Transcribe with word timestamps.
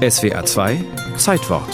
SWR 0.00 0.46
2 0.46 0.84
Zeitwort. 1.18 1.68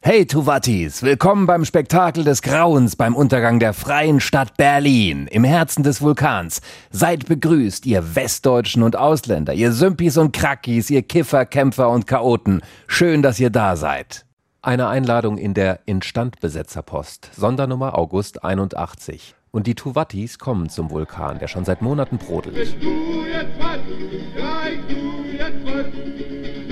Hey 0.00 0.26
Tuvattis, 0.26 1.02
willkommen 1.02 1.46
beim 1.46 1.64
Spektakel 1.64 2.22
des 2.22 2.40
Grauens 2.40 2.94
beim 2.94 3.16
Untergang 3.16 3.58
der 3.58 3.72
freien 3.72 4.20
Stadt 4.20 4.56
Berlin, 4.56 5.26
im 5.26 5.42
Herzen 5.42 5.82
des 5.82 6.02
Vulkans. 6.02 6.60
Seid 6.92 7.26
begrüßt, 7.26 7.84
ihr 7.84 8.14
Westdeutschen 8.14 8.84
und 8.84 8.94
Ausländer, 8.94 9.54
ihr 9.54 9.72
Sympis 9.72 10.16
und 10.18 10.32
Krackis, 10.32 10.88
ihr 10.88 11.02
Kiffer, 11.02 11.46
Kämpfer 11.46 11.90
und 11.90 12.06
Chaoten. 12.06 12.62
Schön, 12.86 13.22
dass 13.22 13.40
ihr 13.40 13.50
da 13.50 13.74
seid. 13.74 14.24
Eine 14.60 14.86
Einladung 14.86 15.36
in 15.36 15.54
der 15.54 15.80
Instandbesetzerpost, 15.86 17.30
Sondernummer 17.34 17.98
August 17.98 18.44
81. 18.44 19.34
Und 19.50 19.66
die 19.66 19.74
Tuvattis 19.74 20.38
kommen 20.38 20.70
zum 20.70 20.90
Vulkan, 20.90 21.38
der 21.38 21.46
schon 21.46 21.66
seit 21.66 21.82
Monaten 21.82 22.16
brodelt. 22.16 22.54
Bist 22.54 22.76
du 22.80 23.24
jetzt 23.26 23.58
was? 23.58 23.80
Ja, 24.34 24.71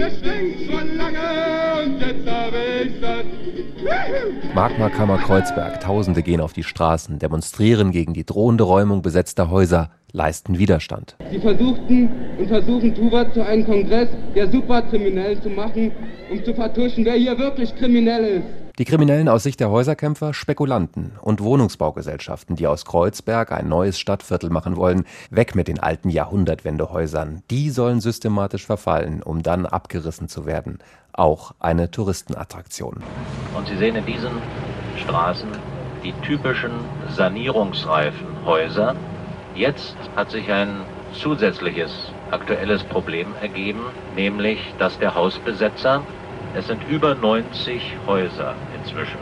Der 0.00 0.09
stinkt 0.09 0.62
schon 0.62 0.96
lange 0.96 1.84
und 1.84 2.00
jetzt 2.00 2.27
habe 2.27 2.56
ich 2.84 3.00
das. 3.02 4.54
Magmakammer 4.54 5.18
Kreuzberg, 5.18 5.78
Tausende 5.80 6.23
gehen 6.23 6.40
auf 6.40 6.54
die 6.54 6.62
Straßen, 6.62 7.18
demonstrieren 7.18 7.90
gegen 7.90 8.14
die 8.14 8.24
drohende 8.24 8.64
Räumung 8.64 9.02
besetzter 9.02 9.50
Häuser, 9.50 9.90
leisten 10.12 10.59
Widerstand. 10.59 11.16
Sie 11.30 11.38
versuchten 11.38 12.09
und 12.38 12.48
versuchen 12.48 12.95
Tuvat 12.95 13.34
zu 13.34 13.45
einem 13.45 13.66
Kongress 13.66 14.09
der 14.34 14.50
Superkriminellen 14.50 15.42
zu 15.42 15.50
machen, 15.50 15.92
um 16.30 16.42
zu 16.46 16.54
vertuschen, 16.54 17.04
wer 17.04 17.16
hier 17.16 17.38
wirklich 17.38 17.76
kriminell 17.76 18.24
ist. 18.38 18.59
Die 18.80 18.87
Kriminellen 18.87 19.29
aus 19.29 19.43
Sicht 19.43 19.61
der 19.61 19.69
Häuserkämpfer, 19.69 20.33
Spekulanten 20.33 21.12
und 21.21 21.43
Wohnungsbaugesellschaften, 21.43 22.57
die 22.57 22.66
aus 22.66 22.87
Kreuzberg 22.87 23.52
ein 23.52 23.69
neues 23.69 23.98
Stadtviertel 23.98 24.48
machen 24.48 24.77
wollen, 24.77 25.05
weg 25.29 25.55
mit 25.55 25.69
den 25.69 25.79
alten 25.79 26.09
Jahrhundertwendehäusern. 26.09 27.43
Die 27.51 27.69
sollen 27.69 28.01
systematisch 28.01 28.65
verfallen, 28.65 29.23
um 29.23 29.43
dann 29.43 29.66
abgerissen 29.66 30.30
zu 30.30 30.47
werden. 30.47 30.79
Auch 31.12 31.52
eine 31.60 31.91
Touristenattraktion. 31.91 33.02
Und 33.54 33.69
Sie 33.69 33.77
sehen 33.77 33.96
in 33.96 34.07
diesen 34.07 34.32
Straßen 34.97 35.51
die 36.02 36.15
typischen 36.23 36.73
sanierungsreifen 37.10 38.47
Häuser. 38.47 38.97
Jetzt 39.54 39.95
hat 40.16 40.30
sich 40.30 40.51
ein 40.51 40.71
zusätzliches 41.13 42.15
aktuelles 42.30 42.82
Problem 42.85 43.35
ergeben, 43.43 43.80
nämlich 44.16 44.59
dass 44.79 44.99
der 44.99 45.15
Hausbesetzer, 45.15 46.02
es 46.52 46.66
sind 46.66 46.82
über 46.88 47.15
90 47.15 47.80
Häuser 48.07 48.57
inzwischen 48.82 49.18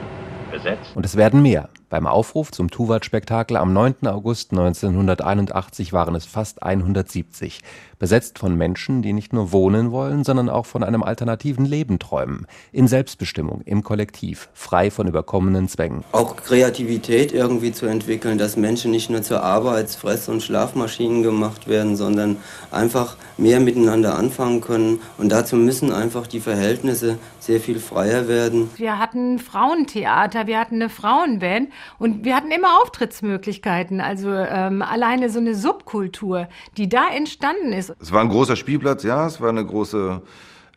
besetzt. 0.50 0.94
Und 0.94 1.04
es 1.04 1.16
werden 1.16 1.42
mehr. 1.42 1.68
Beim 1.90 2.06
Aufruf 2.06 2.50
zum 2.50 2.70
Tuvat-Spektakel 2.70 3.56
am 3.56 3.72
9. 3.72 4.06
August 4.06 4.52
1981 4.52 5.92
waren 5.92 6.14
es 6.14 6.26
fast 6.26 6.62
170. 6.62 7.60
Besetzt 7.98 8.38
von 8.38 8.56
Menschen, 8.56 9.02
die 9.02 9.12
nicht 9.12 9.32
nur 9.32 9.52
wohnen 9.52 9.91
wollen, 9.91 10.24
sondern 10.24 10.48
auch 10.48 10.66
von 10.66 10.84
einem 10.84 11.02
alternativen 11.02 11.64
Leben 11.64 11.98
träumen. 11.98 12.46
In 12.72 12.86
Selbstbestimmung, 12.86 13.62
im 13.64 13.82
Kollektiv, 13.82 14.48
frei 14.54 14.91
von 14.91 15.08
überkommenen 15.08 15.68
Zwängen. 15.68 16.04
Auch 16.12 16.36
Kreativität 16.36 17.32
irgendwie 17.32 17.72
zu 17.72 17.86
entwickeln, 17.86 18.38
dass 18.38 18.56
Menschen 18.56 18.91
nicht 18.91 19.10
nur 19.10 19.22
zur 19.22 19.42
Arbeits-, 19.42 19.96
Fress- 19.96 20.28
und 20.28 20.42
Schlafmaschinen 20.42 21.22
gemacht 21.22 21.69
werden, 21.69 21.96
sondern 21.96 22.36
einfach 22.70 23.16
mehr 23.36 23.60
miteinander 23.60 24.16
anfangen 24.16 24.60
können. 24.60 25.00
Und 25.16 25.30
dazu 25.30 25.56
müssen 25.56 25.92
einfach 25.92 26.26
die 26.26 26.41
Verhältnisse 26.41 27.19
sehr 27.41 27.60
viel 27.60 27.80
freier 27.80 28.28
werden. 28.28 28.70
Wir 28.76 28.98
hatten 28.98 29.38
Frauentheater, 29.38 30.46
wir 30.46 30.58
hatten 30.58 30.76
eine 30.76 30.91
Frauenband 30.91 31.70
und 31.98 32.24
wir 32.24 32.36
hatten 32.36 32.50
immer 32.50 32.80
Auftrittsmöglichkeiten. 32.82 34.00
Also 34.00 34.30
ähm, 34.30 34.82
alleine 34.82 35.30
so 35.30 35.38
eine 35.38 35.54
Subkultur, 35.54 36.48
die 36.76 36.88
da 36.88 37.08
entstanden 37.08 37.72
ist. 37.72 37.88
Es 38.00 38.12
war 38.12 38.20
ein 38.20 38.28
großer 38.28 38.56
Spielplatz, 38.56 39.03
ja, 39.03 39.27
es 39.27 39.41
war 39.41 39.48
eine 39.48 39.64
große 39.64 40.22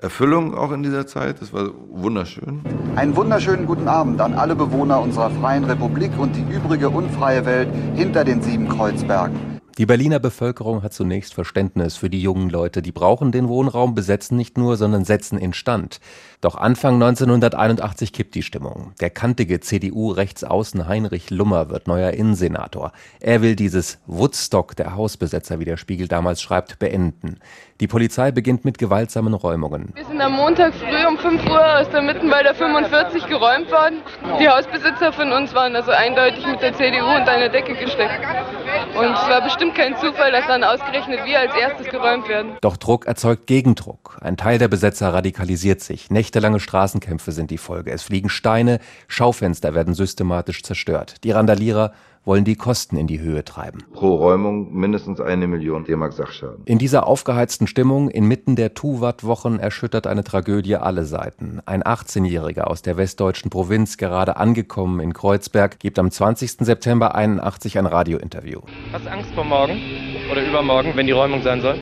Erfüllung 0.01 0.55
auch 0.55 0.71
in 0.71 0.81
dieser 0.81 1.05
Zeit. 1.05 1.41
Es 1.41 1.53
war 1.53 1.69
wunderschön. 1.91 2.61
Einen 2.95 3.15
wunderschönen 3.15 3.67
guten 3.67 3.87
Abend 3.87 4.19
an 4.19 4.33
alle 4.33 4.55
Bewohner 4.55 4.99
unserer 4.99 5.29
freien 5.29 5.63
Republik 5.63 6.11
und 6.17 6.35
die 6.35 6.41
übrige 6.41 6.89
unfreie 6.89 7.45
Welt 7.45 7.69
hinter 7.95 8.23
den 8.23 8.41
sieben 8.41 8.67
Kreuzbergen. 8.67 9.50
Die 9.77 9.85
Berliner 9.85 10.19
Bevölkerung 10.19 10.83
hat 10.83 10.91
zunächst 10.91 11.33
Verständnis 11.33 11.95
für 11.95 12.09
die 12.09 12.21
jungen 12.21 12.49
Leute. 12.49 12.81
Die 12.81 12.91
brauchen 12.91 13.31
den 13.31 13.47
Wohnraum, 13.47 13.95
besetzen 13.95 14.35
nicht 14.35 14.57
nur, 14.57 14.75
sondern 14.75 15.05
setzen 15.05 15.37
instand. 15.37 16.01
Doch 16.41 16.55
Anfang 16.55 16.95
1981 16.95 18.11
kippt 18.11 18.35
die 18.35 18.43
Stimmung. 18.43 18.93
Der 18.99 19.09
kantige 19.09 19.61
CDU-Rechtsaußen 19.61 20.87
Heinrich 20.87 21.29
Lummer 21.29 21.69
wird 21.69 21.87
neuer 21.87 22.11
Innensenator. 22.11 22.91
Er 23.21 23.41
will 23.41 23.55
dieses 23.55 23.99
Woodstock 24.07 24.75
der 24.75 24.95
Hausbesetzer, 24.95 25.59
wie 25.59 25.65
der 25.65 25.77
Spiegel 25.77 26.09
damals 26.09 26.41
schreibt, 26.41 26.79
beenden. 26.79 27.39
Die 27.79 27.87
Polizei 27.87 28.31
beginnt 28.31 28.65
mit 28.65 28.77
gewaltsamen 28.77 29.33
Räumungen. 29.33 29.93
Wir 29.95 30.05
sind 30.05 30.19
am 30.19 30.33
Montag 30.33 30.73
früh 30.75 31.07
um 31.07 31.17
5 31.17 31.45
Uhr 31.45 31.79
aus 31.79 31.89
der 31.89 32.01
Mittenwalder 32.01 32.53
45 32.55 33.25
geräumt 33.27 33.71
worden. 33.71 34.01
Die 34.39 34.49
Hausbesitzer 34.49 35.13
von 35.13 35.31
uns 35.31 35.53
waren 35.53 35.75
also 35.75 35.91
eindeutig 35.91 36.45
mit 36.45 36.61
der 36.61 36.73
CDU 36.73 37.05
unter 37.05 37.31
einer 37.31 37.49
Decke 37.49 37.73
gesteckt. 37.75 38.19
Und 39.01 39.13
es 39.13 39.29
war 39.29 39.41
bestimmt 39.41 39.73
kein 39.73 39.95
Zufall, 39.97 40.31
dass 40.31 40.45
dann 40.45 40.63
ausgerechnet 40.63 41.25
wir 41.25 41.39
als 41.39 41.55
erstes 41.55 41.87
geräumt 41.87 42.29
werden. 42.29 42.57
Doch 42.61 42.77
Druck 42.77 43.07
erzeugt 43.07 43.47
Gegendruck. 43.47 44.19
Ein 44.21 44.37
Teil 44.37 44.59
der 44.59 44.67
Besetzer 44.67 45.11
radikalisiert 45.11 45.81
sich. 45.81 46.11
Nächtelange 46.11 46.59
Straßenkämpfe 46.59 47.31
sind 47.31 47.49
die 47.49 47.57
Folge. 47.57 47.91
Es 47.91 48.03
fliegen 48.03 48.29
Steine, 48.29 48.79
Schaufenster 49.07 49.73
werden 49.73 49.95
systematisch 49.95 50.61
zerstört. 50.61 51.23
Die 51.23 51.31
Randalierer 51.31 51.93
wollen 52.23 52.43
die 52.43 52.55
Kosten 52.55 52.97
in 52.97 53.07
die 53.07 53.19
Höhe 53.19 53.43
treiben. 53.43 53.83
Pro 53.93 54.15
Räumung 54.15 54.73
mindestens 54.73 55.19
eine 55.19 55.47
Million 55.47 55.83
D-Mark 55.85 56.13
Sachschaden. 56.13 56.61
In 56.65 56.77
dieser 56.77 57.07
aufgeheizten 57.07 57.67
Stimmung, 57.67 58.09
inmitten 58.09 58.55
der 58.55 58.73
Tuvat-Wochen, 58.73 59.57
erschüttert 59.57 60.07
eine 60.07 60.23
Tragödie 60.23 60.75
alle 60.75 61.05
Seiten. 61.05 61.61
Ein 61.65 61.83
18-Jähriger 61.83 62.63
aus 62.63 62.81
der 62.81 62.97
westdeutschen 62.97 63.49
Provinz, 63.49 63.97
gerade 63.97 64.37
angekommen 64.37 64.99
in 64.99 65.13
Kreuzberg, 65.13 65.79
gibt 65.79 65.97
am 65.97 66.11
20. 66.11 66.51
September 66.59 67.15
81 67.15 67.77
ein 67.77 67.85
Radiointerview. 67.85 68.61
Hast 68.91 69.05
du 69.05 69.11
Angst 69.11 69.31
vor 69.33 69.45
morgen 69.45 69.79
oder 70.31 70.47
übermorgen, 70.47 70.91
wenn 70.95 71.07
die 71.07 71.13
Räumung 71.13 71.41
sein 71.41 71.61
soll? 71.61 71.79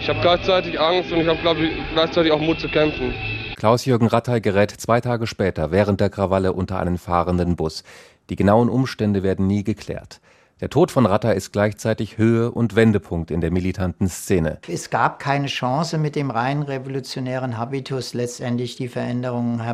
Ich 0.00 0.08
habe 0.08 0.20
gleichzeitig 0.20 0.80
Angst 0.80 1.12
und 1.12 1.20
ich 1.20 1.28
habe 1.28 1.38
glaube 1.40 1.60
ich, 1.64 1.70
gleichzeitig 1.94 2.32
auch 2.32 2.40
Mut 2.40 2.58
zu 2.58 2.68
kämpfen. 2.68 3.14
Klaus-Jürgen 3.62 4.08
Rattay 4.08 4.40
gerät 4.40 4.72
zwei 4.72 5.00
Tage 5.00 5.28
später 5.28 5.70
während 5.70 6.00
der 6.00 6.10
Krawalle 6.10 6.52
unter 6.52 6.80
einen 6.80 6.98
fahrenden 6.98 7.54
Bus. 7.54 7.84
Die 8.28 8.34
genauen 8.34 8.68
Umstände 8.68 9.22
werden 9.22 9.46
nie 9.46 9.62
geklärt. 9.62 10.20
Der 10.60 10.68
Tod 10.68 10.90
von 10.90 11.06
Rattay 11.06 11.36
ist 11.36 11.52
gleichzeitig 11.52 12.18
Höhe 12.18 12.50
und 12.50 12.74
Wendepunkt 12.74 13.30
in 13.30 13.40
der 13.40 13.52
militanten 13.52 14.08
Szene. 14.08 14.58
Es 14.66 14.90
gab 14.90 15.20
keine 15.20 15.46
Chance, 15.46 15.96
mit 15.98 16.16
dem 16.16 16.32
rein 16.32 16.62
revolutionären 16.62 17.56
Habitus 17.56 18.14
letztendlich 18.14 18.74
die 18.74 18.88
Veränderungen 18.88 19.64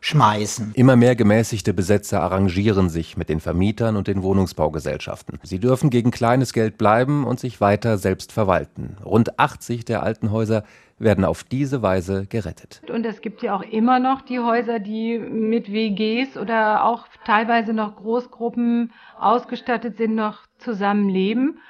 herbeizuschmeißen. 0.00 0.72
Immer 0.74 0.96
mehr 0.96 1.16
gemäßigte 1.16 1.74
Besetzer 1.74 2.20
arrangieren 2.22 2.88
sich 2.88 3.16
mit 3.16 3.28
den 3.28 3.40
Vermietern 3.40 3.96
und 3.96 4.08
den 4.08 4.22
Wohnungsbaugesellschaften. 4.22 5.38
Sie 5.42 5.58
dürfen 5.58 5.90
gegen 5.90 6.10
kleines 6.10 6.52
Geld 6.52 6.78
bleiben 6.78 7.24
und 7.24 7.40
sich 7.40 7.60
weiter 7.60 7.98
selbst 7.98 8.32
verwalten. 8.32 8.96
Rund 9.04 9.38
80 9.38 9.84
der 9.84 10.02
alten 10.02 10.30
Häuser 10.30 10.64
werden 10.98 11.24
auf 11.24 11.44
diese 11.44 11.80
Weise 11.80 12.26
gerettet. 12.26 12.82
Und 12.92 13.06
es 13.06 13.20
gibt 13.20 13.42
ja 13.42 13.54
auch 13.54 13.62
immer 13.62 14.00
noch 14.00 14.22
die 14.22 14.40
Häuser, 14.40 14.80
die 14.80 15.18
mit 15.18 15.72
WGs 15.72 16.36
oder 16.36 16.84
auch 16.84 17.06
teilweise 17.24 17.72
noch 17.72 17.96
Großgruppen 17.96 18.92
ausgestattet 19.18 19.96
sind, 19.96 20.16
noch 20.16 20.40
zusammenleben. 20.58 21.60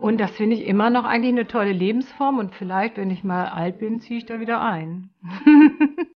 Und 0.00 0.20
das 0.20 0.32
finde 0.32 0.56
ich 0.56 0.66
immer 0.66 0.90
noch 0.90 1.04
eigentlich 1.04 1.32
eine 1.32 1.46
tolle 1.46 1.70
Lebensform. 1.70 2.38
Und 2.38 2.54
vielleicht, 2.56 2.96
wenn 2.96 3.10
ich 3.10 3.22
mal 3.22 3.46
alt 3.46 3.78
bin, 3.78 4.00
ziehe 4.00 4.18
ich 4.18 4.26
da 4.26 4.40
wieder 4.40 4.60
ein. 4.60 5.10